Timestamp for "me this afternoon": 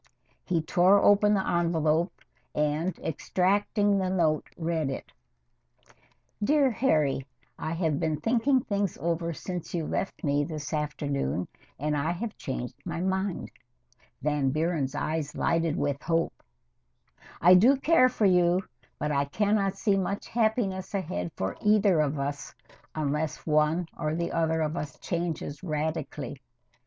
10.23-11.47